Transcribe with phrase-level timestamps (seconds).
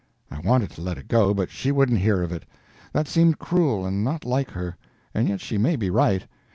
[0.31, 2.43] I wanted to let it go, but she wouldn't hear of it.
[2.91, 4.75] That seemed cruel and not like her;
[5.13, 6.25] and yet she may be right.